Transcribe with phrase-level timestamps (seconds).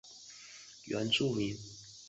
[0.03, 0.07] 母亲
[0.89, 1.55] 是排湾族原住民。